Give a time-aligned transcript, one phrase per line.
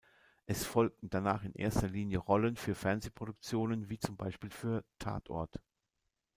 [0.47, 5.61] Es folgten danach in erster Linie Rollen für Fernsehproduktionen wie zum Beispiel für "Tatort".